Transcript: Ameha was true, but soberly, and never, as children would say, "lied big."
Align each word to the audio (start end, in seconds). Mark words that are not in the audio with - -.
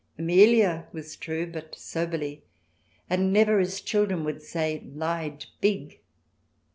Ameha 0.17 0.87
was 0.91 1.15
true, 1.15 1.45
but 1.45 1.75
soberly, 1.75 2.41
and 3.07 3.31
never, 3.31 3.59
as 3.59 3.79
children 3.79 4.23
would 4.23 4.41
say, 4.41 4.81
"lied 4.95 5.45
big." 5.61 5.99